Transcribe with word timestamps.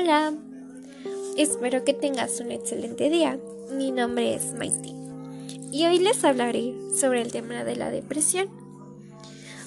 Hola, 0.00 0.32
espero 1.36 1.82
que 1.82 1.92
tengas 1.92 2.38
un 2.38 2.52
excelente 2.52 3.10
día. 3.10 3.36
Mi 3.72 3.90
nombre 3.90 4.32
es 4.32 4.52
Maite 4.52 4.90
y 5.72 5.86
hoy 5.86 5.98
les 5.98 6.22
hablaré 6.22 6.72
sobre 6.96 7.20
el 7.20 7.32
tema 7.32 7.64
de 7.64 7.74
la 7.74 7.90
depresión. 7.90 8.48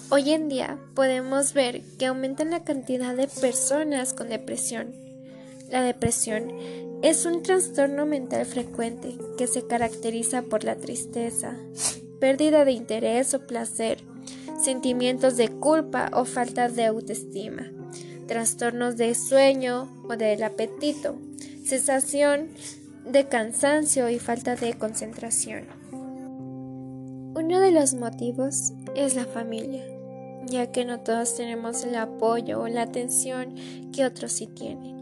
Hoy 0.09 0.31
en 0.31 0.47
día 0.47 0.77
podemos 0.93 1.51
ver 1.53 1.81
que 1.99 2.05
aumenta 2.05 2.45
la 2.45 2.63
cantidad 2.63 3.13
de 3.13 3.27
personas 3.27 4.13
con 4.13 4.29
depresión. 4.29 4.95
La 5.69 5.81
depresión 5.81 6.49
es 7.01 7.25
un 7.25 7.43
trastorno 7.43 8.05
mental 8.05 8.45
frecuente 8.45 9.17
que 9.37 9.47
se 9.47 9.67
caracteriza 9.67 10.43
por 10.43 10.63
la 10.63 10.77
tristeza, 10.77 11.57
pérdida 12.21 12.63
de 12.63 12.71
interés 12.71 13.33
o 13.33 13.45
placer, 13.45 13.97
sentimientos 14.63 15.35
de 15.35 15.49
culpa 15.49 16.09
o 16.13 16.23
falta 16.23 16.69
de 16.69 16.85
autoestima, 16.85 17.69
trastornos 18.31 18.95
de 18.95 19.13
sueño 19.13 19.89
o 20.07 20.15
del 20.15 20.41
apetito, 20.43 21.17
sensación 21.65 22.47
de 23.05 23.27
cansancio 23.27 24.09
y 24.09 24.19
falta 24.19 24.55
de 24.55 24.73
concentración. 24.75 25.65
Uno 27.35 27.59
de 27.59 27.71
los 27.71 27.93
motivos 27.93 28.71
es 28.95 29.15
la 29.15 29.25
familia, 29.25 29.83
ya 30.45 30.71
que 30.71 30.85
no 30.85 31.01
todos 31.01 31.35
tenemos 31.35 31.83
el 31.83 31.95
apoyo 31.95 32.61
o 32.61 32.69
la 32.69 32.83
atención 32.83 33.53
que 33.91 34.05
otros 34.05 34.31
sí 34.31 34.47
tienen. 34.47 34.95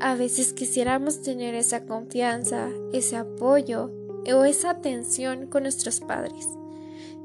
A 0.00 0.16
veces 0.16 0.54
quisiéramos 0.54 1.22
tener 1.22 1.54
esa 1.54 1.84
confianza, 1.84 2.68
ese 2.92 3.14
apoyo 3.14 3.92
o 4.26 4.44
esa 4.44 4.70
atención 4.70 5.46
con 5.46 5.62
nuestros 5.62 6.00
padres 6.00 6.48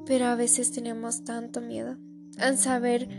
pero 0.06 0.28
a 0.28 0.36
veces 0.36 0.72
tenemos 0.72 1.26
tanto 1.26 1.60
miedo 1.60 1.98
al 2.40 2.58
saber 2.58 3.10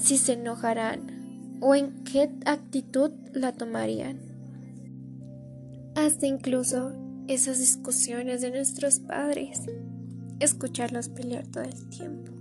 si 0.00 0.18
se 0.18 0.34
enojarán 0.34 1.58
o 1.60 1.74
en 1.74 2.04
qué 2.04 2.30
actitud 2.46 3.10
la 3.32 3.52
tomarían. 3.52 4.18
Hasta 5.94 6.26
incluso 6.26 6.92
esas 7.28 7.58
discusiones 7.58 8.40
de 8.40 8.50
nuestros 8.50 8.98
padres, 8.98 9.60
escucharlos 10.40 11.08
pelear 11.08 11.46
todo 11.46 11.64
el 11.64 11.88
tiempo, 11.90 12.32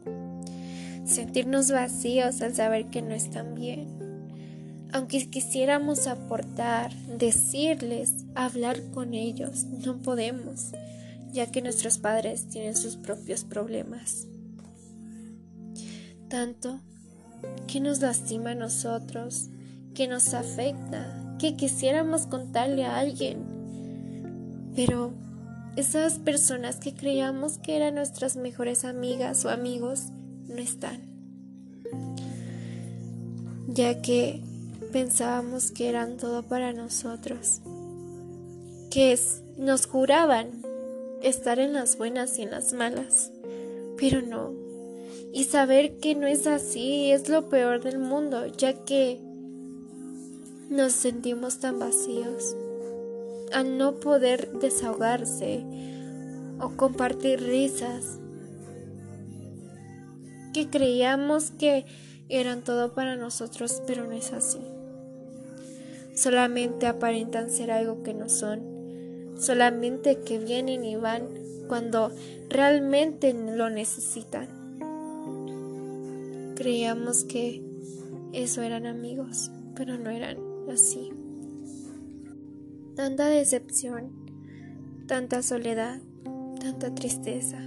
sentirnos 1.05 1.71
vacíos 1.71 2.41
al 2.41 2.55
saber 2.55 2.85
que 2.87 3.01
no 3.01 3.13
están 3.13 3.55
bien. 3.55 3.99
Aunque 4.91 5.29
quisiéramos 5.29 6.07
aportar, 6.07 6.93
decirles, 7.19 8.25
hablar 8.33 8.81
con 8.91 9.13
ellos, 9.13 9.65
no 9.65 10.01
podemos 10.01 10.71
ya 11.31 11.51
que 11.51 11.61
nuestros 11.61 11.97
padres 11.97 12.47
tienen 12.49 12.75
sus 12.75 12.95
propios 12.95 13.43
problemas. 13.43 14.27
Tanto 16.27 16.81
que 17.67 17.79
nos 17.79 18.01
lastima 18.01 18.51
a 18.51 18.55
nosotros, 18.55 19.49
que 19.93 20.07
nos 20.07 20.33
afecta, 20.33 21.35
que 21.39 21.55
quisiéramos 21.55 22.25
contarle 22.25 22.85
a 22.85 22.97
alguien. 22.97 23.43
Pero 24.75 25.13
esas 25.75 26.19
personas 26.19 26.77
que 26.77 26.93
creíamos 26.93 27.57
que 27.57 27.75
eran 27.75 27.95
nuestras 27.95 28.35
mejores 28.35 28.85
amigas 28.85 29.45
o 29.45 29.49
amigos 29.49 30.05
no 30.47 30.57
están. 30.57 31.01
Ya 33.67 34.01
que 34.01 34.41
pensábamos 34.91 35.71
que 35.71 35.89
eran 35.89 36.17
todo 36.17 36.43
para 36.43 36.73
nosotros. 36.73 37.61
Que 38.89 39.17
nos 39.57 39.85
juraban 39.85 40.47
estar 41.21 41.59
en 41.59 41.73
las 41.73 41.97
buenas 41.97 42.37
y 42.39 42.43
en 42.43 42.51
las 42.51 42.73
malas. 42.73 43.31
Pero 43.97 44.21
no. 44.21 44.58
Y 45.31 45.43
saber 45.43 45.97
que 45.97 46.15
no 46.15 46.27
es 46.27 46.47
así 46.47 47.11
es 47.11 47.29
lo 47.29 47.49
peor 47.49 47.81
del 47.81 47.99
mundo, 47.99 48.45
ya 48.47 48.73
que 48.85 49.19
nos 50.69 50.93
sentimos 50.93 51.59
tan 51.59 51.79
vacíos 51.79 52.55
al 53.51 53.77
no 53.77 53.95
poder 53.99 54.51
desahogarse 54.59 55.63
o 56.59 56.69
compartir 56.75 57.41
risas 57.41 58.19
que 60.53 60.69
creíamos 60.69 61.51
que 61.51 61.85
eran 62.27 62.63
todo 62.63 62.93
para 62.93 63.15
nosotros, 63.15 63.81
pero 63.87 64.05
no 64.05 64.11
es 64.11 64.33
así. 64.33 64.59
Solamente 66.15 66.85
aparentan 66.85 67.49
ser 67.49 67.71
algo 67.71 68.03
que 68.03 68.13
no 68.13 68.29
son 68.29 68.79
solamente 69.39 70.19
que 70.19 70.37
vienen 70.37 70.83
y 70.83 70.95
van 70.95 71.27
cuando 71.67 72.11
realmente 72.49 73.33
lo 73.33 73.69
necesitan. 73.69 74.58
Creíamos 76.59 77.23
que 77.23 77.63
eso 78.33 78.61
eran 78.61 78.85
amigos, 78.85 79.49
pero 79.77 79.97
no 79.97 80.09
eran 80.09 80.39
así. 80.69 81.09
Tanta 82.97 83.27
decepción, 83.27 84.11
tanta 85.07 85.41
soledad, 85.41 86.01
tanta 86.59 86.93
tristeza, 86.93 87.59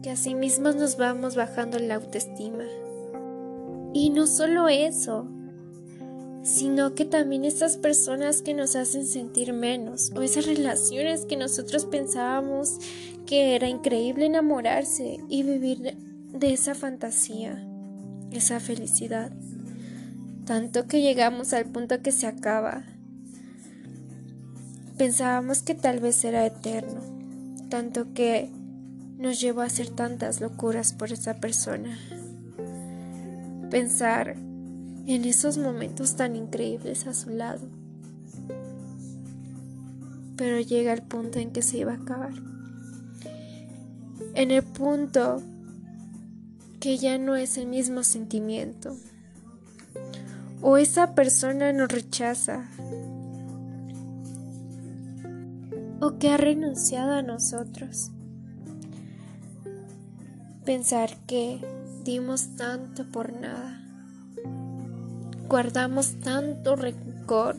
que 0.00 0.10
así 0.10 0.36
mismos 0.36 0.76
nos 0.76 0.96
vamos 0.96 1.34
bajando 1.34 1.80
la 1.80 1.96
autoestima. 1.96 2.62
Y 3.92 4.10
no 4.10 4.28
solo 4.28 4.68
eso, 4.68 5.26
sino 6.44 6.94
que 6.94 7.04
también 7.04 7.44
estas 7.44 7.78
personas 7.78 8.42
que 8.42 8.54
nos 8.54 8.76
hacen 8.76 9.04
sentir 9.04 9.52
menos 9.52 10.12
o 10.14 10.22
esas 10.22 10.46
relaciones 10.46 11.24
que 11.24 11.36
nosotros 11.36 11.84
pensábamos 11.84 12.78
que 13.26 13.56
era 13.56 13.68
increíble 13.68 14.26
enamorarse 14.26 15.18
y 15.28 15.42
vivir 15.42 16.05
de 16.38 16.52
esa 16.52 16.74
fantasía, 16.74 17.66
esa 18.30 18.60
felicidad, 18.60 19.32
tanto 20.44 20.86
que 20.86 21.00
llegamos 21.00 21.52
al 21.52 21.66
punto 21.66 22.02
que 22.02 22.12
se 22.12 22.26
acaba. 22.26 22.84
Pensábamos 24.98 25.62
que 25.62 25.74
tal 25.74 26.00
vez 26.00 26.22
era 26.24 26.44
eterno, 26.44 27.00
tanto 27.70 28.12
que 28.12 28.50
nos 29.18 29.40
llevó 29.40 29.62
a 29.62 29.66
hacer 29.66 29.88
tantas 29.88 30.40
locuras 30.40 30.92
por 30.92 31.10
esa 31.10 31.34
persona. 31.34 31.98
Pensar 33.70 34.36
en 35.06 35.24
esos 35.24 35.58
momentos 35.58 36.16
tan 36.16 36.36
increíbles 36.36 37.06
a 37.06 37.14
su 37.14 37.30
lado. 37.30 37.66
Pero 40.36 40.60
llega 40.60 40.92
el 40.92 41.02
punto 41.02 41.38
en 41.38 41.50
que 41.50 41.62
se 41.62 41.78
iba 41.78 41.92
a 41.92 41.96
acabar. 41.96 42.32
En 44.34 44.50
el 44.50 44.62
punto 44.62 45.42
que 46.80 46.98
ya 46.98 47.18
no 47.18 47.36
es 47.36 47.58
el 47.58 47.66
mismo 47.66 48.02
sentimiento. 48.02 48.96
O 50.62 50.76
esa 50.76 51.14
persona 51.14 51.72
nos 51.72 51.88
rechaza. 51.88 52.68
O 56.00 56.18
que 56.18 56.30
ha 56.30 56.36
renunciado 56.36 57.12
a 57.12 57.22
nosotros. 57.22 58.10
Pensar 60.64 61.16
que 61.26 61.60
dimos 62.04 62.56
tanto 62.56 63.06
por 63.10 63.32
nada 63.32 63.86
guardamos 65.48 66.16
tanto 66.22 66.76
rencor, 66.76 67.56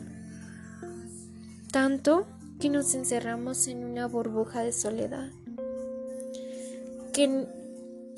tanto 1.72 2.26
que 2.60 2.68
nos 2.68 2.94
encerramos 2.94 3.66
en 3.68 3.84
una 3.84 4.06
burbuja 4.06 4.62
de 4.62 4.72
soledad, 4.72 5.30
que, 7.12 7.46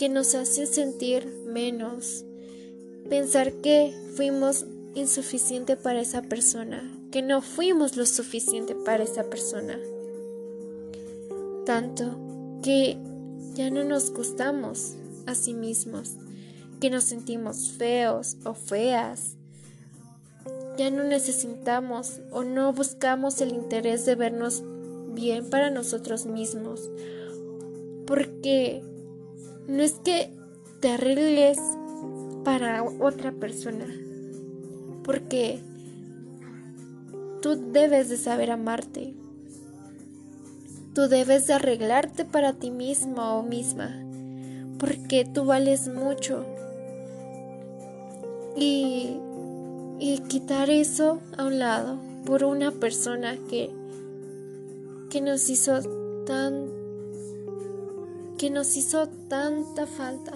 que 0.00 0.08
nos 0.08 0.34
hace 0.34 0.64
sentir 0.64 1.26
menos, 1.44 2.24
pensar 3.10 3.52
que 3.52 3.94
fuimos 4.16 4.64
insuficiente 4.94 5.76
para 5.76 6.00
esa 6.00 6.22
persona, 6.22 6.90
que 7.12 7.20
no 7.20 7.42
fuimos 7.42 7.98
lo 7.98 8.06
suficiente 8.06 8.74
para 8.74 9.04
esa 9.04 9.24
persona, 9.24 9.78
tanto 11.66 12.18
que 12.62 12.96
ya 13.52 13.70
no 13.70 13.84
nos 13.84 14.10
gustamos 14.10 14.94
a 15.26 15.34
sí 15.34 15.52
mismos, 15.52 16.12
que 16.80 16.88
nos 16.88 17.04
sentimos 17.04 17.72
feos 17.72 18.38
o 18.46 18.54
feas, 18.54 19.36
ya 20.78 20.90
no 20.90 21.04
necesitamos 21.04 22.20
o 22.30 22.42
no 22.42 22.72
buscamos 22.72 23.42
el 23.42 23.50
interés 23.50 24.06
de 24.06 24.14
vernos 24.14 24.62
bien 25.12 25.50
para 25.50 25.68
nosotros 25.68 26.24
mismos. 26.24 26.88
Porque 28.06 28.82
no 29.70 29.82
es 29.82 29.92
que 29.92 30.30
te 30.80 30.90
arregles 30.90 31.58
para 32.44 32.82
otra 32.82 33.32
persona. 33.32 33.86
Porque 35.04 35.60
tú 37.40 37.56
debes 37.72 38.08
de 38.08 38.16
saber 38.16 38.50
amarte. 38.50 39.14
Tú 40.94 41.02
debes 41.08 41.46
de 41.46 41.54
arreglarte 41.54 42.24
para 42.24 42.52
ti 42.54 42.70
mismo 42.70 43.38
o 43.38 43.42
misma. 43.42 44.02
Porque 44.78 45.24
tú 45.24 45.44
vales 45.44 45.88
mucho. 45.88 46.44
Y 48.56 49.16
y 50.00 50.18
quitar 50.20 50.70
eso 50.70 51.20
a 51.36 51.44
un 51.44 51.58
lado 51.58 51.98
por 52.24 52.42
una 52.42 52.70
persona 52.72 53.36
que 53.50 53.70
que 55.10 55.20
nos 55.20 55.50
hizo 55.50 55.78
tan 56.24 56.79
que 58.40 58.48
nos 58.48 58.74
hizo 58.78 59.06
tanta 59.06 59.86
falta. 59.86 60.32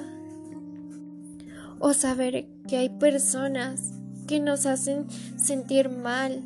O 1.78 1.94
saber 1.94 2.46
que 2.68 2.76
hay 2.76 2.90
personas 2.90 3.94
que 4.28 4.40
nos 4.40 4.66
hacen 4.66 5.06
sentir 5.38 5.88
mal, 5.88 6.44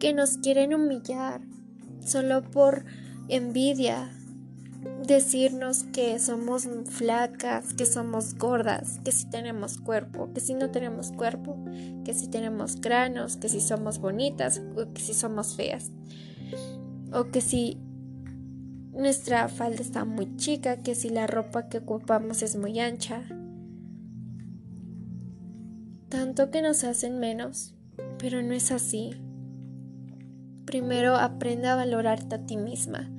que 0.00 0.12
nos 0.12 0.36
quieren 0.38 0.74
humillar 0.74 1.42
solo 2.04 2.42
por 2.42 2.84
envidia, 3.28 4.10
decirnos 5.06 5.84
que 5.84 6.18
somos 6.18 6.66
flacas, 6.90 7.72
que 7.72 7.86
somos 7.86 8.34
gordas, 8.34 8.98
que 9.04 9.12
si 9.12 9.30
tenemos 9.30 9.78
cuerpo, 9.78 10.32
que 10.34 10.40
si 10.40 10.54
no 10.54 10.72
tenemos 10.72 11.12
cuerpo, 11.12 11.56
que 12.04 12.14
si 12.14 12.26
tenemos 12.26 12.80
granos, 12.80 13.36
que 13.36 13.48
si 13.48 13.60
somos 13.60 14.00
bonitas 14.00 14.60
o 14.76 14.92
que 14.92 15.00
si 15.00 15.14
somos 15.14 15.54
feas, 15.54 15.92
o 17.12 17.26
que 17.26 17.40
si 17.40 17.78
nuestra 18.94 19.48
falda 19.48 19.82
está 19.82 20.04
muy 20.04 20.36
chica, 20.36 20.82
que 20.82 20.94
si 20.94 21.08
la 21.08 21.26
ropa 21.26 21.68
que 21.68 21.78
ocupamos 21.78 22.42
es 22.42 22.56
muy 22.56 22.78
ancha. 22.78 23.22
Tanto 26.08 26.50
que 26.50 26.62
nos 26.62 26.84
hacen 26.84 27.18
menos, 27.18 27.74
pero 28.18 28.42
no 28.42 28.54
es 28.54 28.70
así. 28.70 29.10
Primero 30.64 31.16
aprende 31.16 31.68
a 31.68 31.74
valorarte 31.74 32.36
a 32.36 32.46
ti 32.46 32.56
misma. 32.56 33.10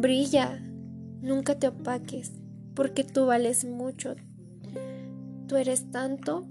Brilla, 0.00 0.60
nunca 1.22 1.58
te 1.58 1.68
opaques, 1.68 2.32
porque 2.74 3.04
tú 3.04 3.26
vales 3.26 3.64
mucho. 3.64 4.16
Tú 5.48 5.56
eres 5.56 5.90
tanto 5.90 6.46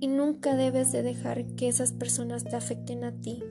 y 0.00 0.08
nunca 0.08 0.56
debes 0.56 0.90
de 0.90 1.02
dejar 1.02 1.46
que 1.54 1.68
esas 1.68 1.92
personas 1.92 2.44
te 2.44 2.56
afecten 2.56 3.04
a 3.04 3.12
ti 3.12 3.42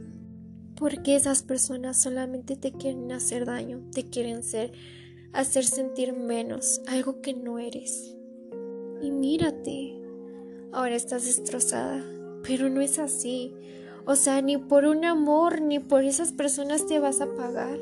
porque 0.78 1.16
esas 1.16 1.42
personas 1.42 2.00
solamente 2.00 2.56
te 2.56 2.72
quieren 2.72 3.12
hacer 3.12 3.46
daño, 3.46 3.82
te 3.92 4.04
quieren 4.04 4.44
ser, 4.44 4.72
hacer 5.34 5.66
sentir 5.66 6.14
menos, 6.14 6.82
algo 6.88 7.20
que 7.22 7.34
no 7.34 7.58
eres. 7.58 8.16
Y 9.02 9.10
mírate, 9.10 9.96
ahora 10.72 10.96
estás 10.96 11.26
destrozada, 11.26 12.06
pero 12.44 12.70
no 12.70 12.82
es 12.82 13.00
así. 13.00 13.54
O 14.06 14.16
sea, 14.16 14.42
ni 14.42 14.58
por 14.58 14.86
un 14.86 15.04
amor, 15.04 15.62
ni 15.62 15.80
por 15.80 16.04
esas 16.04 16.32
personas 16.32 16.86
te 16.86 17.00
vas 17.00 17.22
a 17.22 17.36
pagar. 17.36 17.80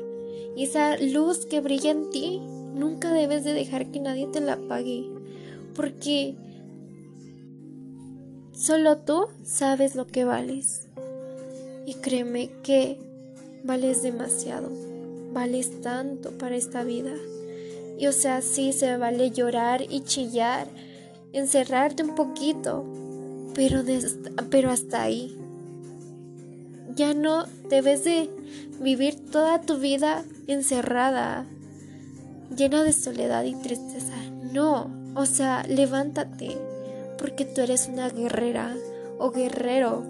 Y 0.56 0.64
esa 0.64 0.96
luz 0.96 1.44
que 1.44 1.60
brilla 1.60 1.90
en 1.90 2.08
ti, 2.08 2.40
nunca 2.74 3.12
debes 3.12 3.44
de 3.44 3.52
dejar 3.52 3.90
que 3.90 4.00
nadie 4.00 4.26
te 4.26 4.40
la 4.40 4.54
apague. 4.54 5.04
Porque 5.74 6.34
solo 8.52 8.96
tú 8.98 9.26
sabes 9.44 9.94
lo 9.94 10.06
que 10.06 10.24
vales. 10.24 10.88
Y 11.86 11.94
créeme 11.94 12.50
que 12.62 12.98
vales 13.62 14.02
demasiado, 14.02 14.70
vales 15.32 15.80
tanto 15.80 16.32
para 16.32 16.56
esta 16.56 16.82
vida. 16.82 17.14
Y 17.98 18.08
o 18.08 18.12
sea, 18.12 18.42
sí 18.42 18.72
se 18.72 18.96
vale 18.96 19.30
llorar 19.30 19.82
y 19.88 20.00
chillar, 20.00 20.66
encerrarte 21.32 22.02
un 22.02 22.14
poquito, 22.14 22.84
pero, 23.54 23.82
pero 24.50 24.70
hasta 24.70 25.02
ahí. 25.02 25.38
Ya 26.94 27.14
no 27.14 27.46
debes 27.68 28.04
de 28.04 28.28
vivir 28.80 29.30
toda 29.30 29.60
tu 29.62 29.78
vida 29.78 30.24
encerrada, 30.46 31.46
llena 32.54 32.82
de 32.82 32.92
soledad 32.92 33.44
y 33.44 33.54
tristeza. 33.54 34.14
No, 34.52 34.90
o 35.14 35.24
sea, 35.24 35.62
levántate, 35.68 36.56
porque 37.18 37.44
tú 37.44 37.60
eres 37.60 37.88
una 37.88 38.08
guerrera 38.10 38.74
o 39.18 39.30
guerrero 39.30 40.02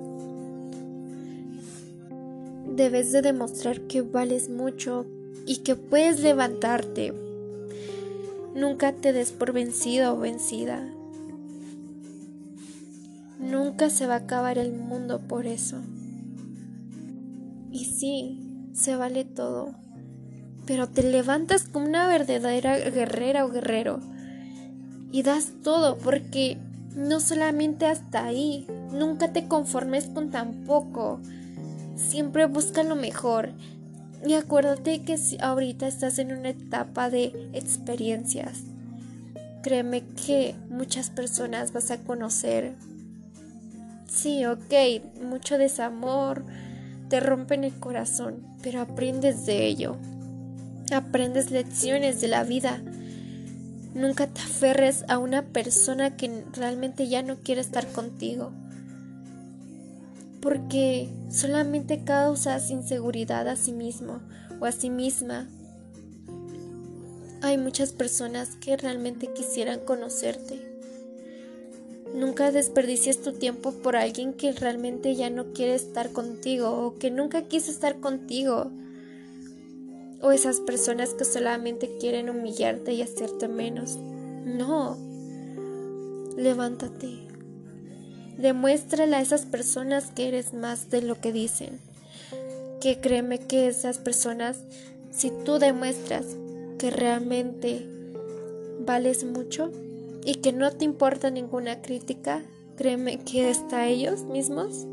debes 2.76 3.10
de 3.12 3.22
demostrar 3.22 3.80
que 3.82 4.02
vales 4.02 4.48
mucho 4.48 5.06
y 5.46 5.58
que 5.58 5.76
puedes 5.76 6.20
levantarte. 6.20 7.12
Nunca 8.54 8.92
te 8.92 9.12
des 9.12 9.32
por 9.32 9.52
vencido 9.52 10.14
o 10.14 10.18
vencida. 10.18 10.86
Nunca 13.38 13.90
se 13.90 14.06
va 14.06 14.14
a 14.14 14.18
acabar 14.18 14.58
el 14.58 14.72
mundo 14.72 15.20
por 15.20 15.46
eso. 15.46 15.76
Y 17.70 17.84
sí, 17.84 18.70
se 18.72 18.96
vale 18.96 19.24
todo. 19.24 19.74
Pero 20.66 20.88
te 20.88 21.02
levantas 21.02 21.64
como 21.64 21.86
una 21.86 22.08
verdadera 22.08 22.78
guerrera 22.78 23.44
o 23.44 23.50
guerrero. 23.50 24.00
Y 25.12 25.22
das 25.22 25.52
todo 25.62 25.96
porque 25.98 26.58
no 26.96 27.20
solamente 27.20 27.86
hasta 27.86 28.24
ahí. 28.24 28.66
Nunca 28.90 29.32
te 29.32 29.46
conformes 29.46 30.06
con 30.06 30.30
tan 30.30 30.64
poco. 30.64 31.20
Siempre 31.96 32.44
busca 32.46 32.82
lo 32.82 32.94
mejor. 32.94 33.50
Y 34.26 34.34
acuérdate 34.34 35.02
que 35.02 35.18
ahorita 35.40 35.86
estás 35.86 36.18
en 36.18 36.32
una 36.32 36.50
etapa 36.50 37.10
de 37.10 37.50
experiencias. 37.52 38.64
Créeme 39.62 40.02
que 40.26 40.54
muchas 40.68 41.10
personas 41.10 41.72
vas 41.72 41.90
a 41.90 41.98
conocer. 41.98 42.74
Sí, 44.08 44.44
ok, 44.44 45.22
mucho 45.22 45.58
desamor, 45.58 46.44
te 47.08 47.20
rompen 47.20 47.64
el 47.64 47.74
corazón, 47.74 48.46
pero 48.62 48.80
aprendes 48.80 49.46
de 49.46 49.66
ello. 49.66 49.96
Aprendes 50.92 51.50
lecciones 51.50 52.20
de 52.20 52.28
la 52.28 52.44
vida. 52.44 52.80
Nunca 53.94 54.26
te 54.26 54.40
aferres 54.40 55.04
a 55.08 55.18
una 55.18 55.42
persona 55.42 56.16
que 56.16 56.44
realmente 56.52 57.08
ya 57.08 57.22
no 57.22 57.36
quiere 57.36 57.60
estar 57.60 57.86
contigo 57.88 58.52
porque 60.46 61.08
solamente 61.28 62.04
causas 62.04 62.70
inseguridad 62.70 63.48
a 63.48 63.56
sí 63.56 63.72
mismo 63.72 64.20
o 64.60 64.64
a 64.64 64.70
sí 64.70 64.90
misma. 64.90 65.48
Hay 67.42 67.58
muchas 67.58 67.90
personas 67.90 68.54
que 68.54 68.76
realmente 68.76 69.32
quisieran 69.32 69.80
conocerte. 69.80 70.60
Nunca 72.14 72.52
desperdicies 72.52 73.22
tu 73.22 73.32
tiempo 73.32 73.72
por 73.72 73.96
alguien 73.96 74.34
que 74.34 74.52
realmente 74.52 75.16
ya 75.16 75.30
no 75.30 75.52
quiere 75.52 75.74
estar 75.74 76.12
contigo 76.12 76.70
o 76.70 76.96
que 76.96 77.10
nunca 77.10 77.42
quiso 77.48 77.72
estar 77.72 77.98
contigo. 77.98 78.70
O 80.22 80.30
esas 80.30 80.60
personas 80.60 81.12
que 81.12 81.24
solamente 81.24 81.98
quieren 81.98 82.30
humillarte 82.30 82.92
y 82.92 83.02
hacerte 83.02 83.48
menos. 83.48 83.96
No. 83.96 84.96
Levántate. 86.36 87.25
Demuéstrale 88.38 89.16
a 89.16 89.20
esas 89.20 89.46
personas 89.46 90.06
que 90.06 90.28
eres 90.28 90.52
más 90.52 90.90
de 90.90 91.02
lo 91.02 91.20
que 91.20 91.32
dicen. 91.32 91.80
Que 92.80 93.00
créeme 93.00 93.38
que 93.38 93.66
esas 93.66 93.98
personas, 93.98 94.58
si 95.10 95.30
tú 95.44 95.58
demuestras 95.58 96.26
que 96.78 96.90
realmente 96.90 97.86
vales 98.80 99.24
mucho 99.24 99.70
y 100.24 100.36
que 100.36 100.52
no 100.52 100.70
te 100.72 100.84
importa 100.84 101.30
ninguna 101.30 101.80
crítica, 101.80 102.42
créeme 102.76 103.18
que 103.18 103.48
hasta 103.48 103.86
ellos 103.86 104.24
mismos 104.24 104.86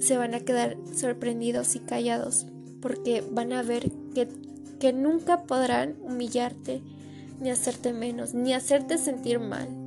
se 0.00 0.16
van 0.16 0.34
a 0.34 0.40
quedar 0.40 0.76
sorprendidos 0.94 1.76
y 1.76 1.80
callados 1.80 2.46
porque 2.80 3.22
van 3.30 3.52
a 3.52 3.62
ver 3.62 3.90
que, 4.14 4.28
que 4.78 4.92
nunca 4.92 5.44
podrán 5.44 5.96
humillarte 6.02 6.82
ni 7.40 7.50
hacerte 7.50 7.92
menos, 7.92 8.34
ni 8.34 8.54
hacerte 8.54 8.98
sentir 8.98 9.38
mal. 9.38 9.85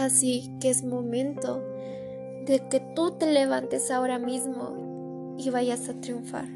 Así 0.00 0.50
que 0.60 0.70
es 0.70 0.82
momento 0.82 1.62
de 2.46 2.66
que 2.70 2.80
tú 2.80 3.10
te 3.10 3.30
levantes 3.30 3.90
ahora 3.90 4.18
mismo 4.18 5.36
y 5.38 5.50
vayas 5.50 5.90
a 5.90 6.00
triunfar. 6.00 6.48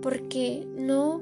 Porque 0.00 0.68
no 0.76 1.20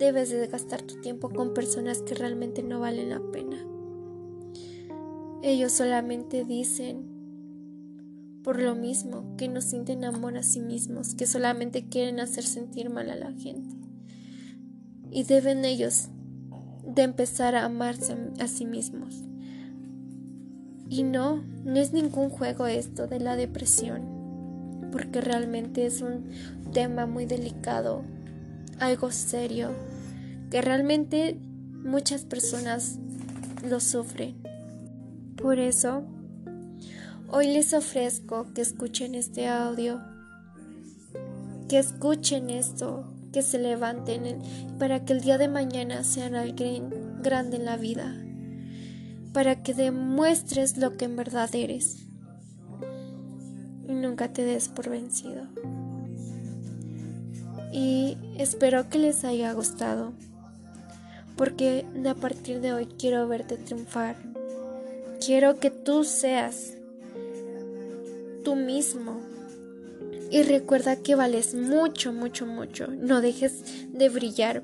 debes 0.00 0.30
de 0.30 0.48
gastar 0.48 0.82
tu 0.82 1.00
tiempo 1.00 1.30
con 1.30 1.54
personas 1.54 2.02
que 2.02 2.16
realmente 2.16 2.64
no 2.64 2.80
valen 2.80 3.10
la 3.10 3.20
pena. 3.30 3.64
Ellos 5.44 5.70
solamente 5.70 6.44
dicen 6.44 8.40
por 8.42 8.60
lo 8.60 8.74
mismo 8.74 9.36
que 9.36 9.46
no 9.46 9.60
sienten 9.60 10.04
amor 10.04 10.36
a 10.36 10.42
sí 10.42 10.58
mismos, 10.58 11.14
que 11.14 11.28
solamente 11.28 11.88
quieren 11.88 12.18
hacer 12.18 12.42
sentir 12.42 12.90
mal 12.90 13.10
a 13.10 13.14
la 13.14 13.30
gente. 13.30 13.76
Y 15.08 15.22
deben 15.22 15.64
ellos 15.64 16.08
de 16.84 17.02
empezar 17.02 17.54
a 17.54 17.64
amarse 17.64 18.16
a 18.40 18.48
sí 18.48 18.66
mismos. 18.66 19.29
Y 20.90 21.04
no, 21.04 21.44
no 21.64 21.76
es 21.76 21.92
ningún 21.92 22.30
juego 22.30 22.66
esto 22.66 23.06
de 23.06 23.20
la 23.20 23.36
depresión, 23.36 24.88
porque 24.90 25.20
realmente 25.20 25.86
es 25.86 26.02
un 26.02 26.24
tema 26.72 27.06
muy 27.06 27.26
delicado, 27.26 28.02
algo 28.80 29.12
serio, 29.12 29.70
que 30.50 30.60
realmente 30.60 31.38
muchas 31.84 32.24
personas 32.24 32.98
lo 33.62 33.78
sufren. 33.78 34.34
Por 35.36 35.60
eso, 35.60 36.02
hoy 37.28 37.52
les 37.52 37.72
ofrezco 37.72 38.52
que 38.52 38.62
escuchen 38.62 39.14
este 39.14 39.46
audio, 39.46 40.00
que 41.68 41.78
escuchen 41.78 42.50
esto, 42.50 43.04
que 43.32 43.42
se 43.42 43.60
levanten 43.60 44.40
para 44.80 45.04
que 45.04 45.12
el 45.12 45.20
día 45.20 45.38
de 45.38 45.46
mañana 45.46 46.02
sean 46.02 46.34
alguien 46.34 46.90
grande 47.22 47.58
en 47.58 47.64
la 47.64 47.76
vida 47.76 48.12
para 49.32 49.62
que 49.62 49.74
demuestres 49.74 50.76
lo 50.76 50.96
que 50.96 51.04
en 51.04 51.16
verdad 51.16 51.54
eres 51.54 52.06
y 53.86 53.92
nunca 53.92 54.32
te 54.32 54.44
des 54.44 54.68
por 54.68 54.88
vencido. 54.88 55.46
Y 57.72 58.16
espero 58.38 58.88
que 58.88 58.98
les 58.98 59.24
haya 59.24 59.52
gustado, 59.52 60.12
porque 61.36 61.84
a 62.08 62.14
partir 62.14 62.60
de 62.60 62.72
hoy 62.72 62.86
quiero 62.86 63.26
verte 63.28 63.56
triunfar. 63.56 64.16
Quiero 65.24 65.58
que 65.60 65.70
tú 65.70 66.04
seas 66.04 66.74
tú 68.44 68.56
mismo. 68.56 69.20
Y 70.30 70.42
recuerda 70.42 70.96
que 70.96 71.16
vales 71.16 71.54
mucho, 71.54 72.12
mucho, 72.12 72.46
mucho. 72.46 72.86
No 72.86 73.20
dejes 73.20 73.88
de 73.92 74.08
brillar, 74.08 74.62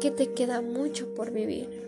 que 0.00 0.10
te 0.10 0.32
queda 0.32 0.60
mucho 0.60 1.14
por 1.14 1.32
vivir. 1.32 1.87